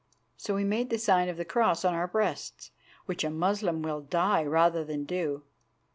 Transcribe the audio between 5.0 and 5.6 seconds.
do.